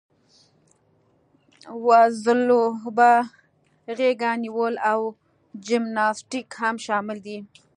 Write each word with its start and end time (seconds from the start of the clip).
وزلوبه، 1.85 3.11
غېږه 3.97 4.31
نیول 4.43 4.75
او 4.91 5.01
جمناسټیک 5.67 6.47
هم 6.61 6.75
شامل 6.85 7.17
دي. 7.25 7.37